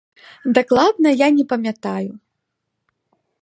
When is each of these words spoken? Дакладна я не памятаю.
Дакладна 0.57 1.09
я 1.17 1.27
не 1.37 1.45
памятаю. 1.51 2.11